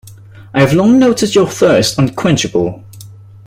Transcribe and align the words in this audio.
I 0.55 0.61
have 0.61 0.73
long 0.73 0.97
noted 0.97 1.35
your 1.35 1.47
thirst 1.47 1.99
unquenchable. 1.99 2.83